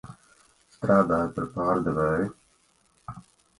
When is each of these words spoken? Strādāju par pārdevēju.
Strādāju 0.77 1.29
par 1.37 1.47
pārdevēju. 1.59 2.35